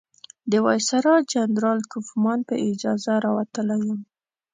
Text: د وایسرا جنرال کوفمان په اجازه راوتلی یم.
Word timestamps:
د 0.51 0.53
وایسرا 0.65 1.15
جنرال 1.33 1.79
کوفمان 1.91 2.39
په 2.49 2.55
اجازه 2.69 3.13
راوتلی 3.25 3.77
یم. 3.87 3.99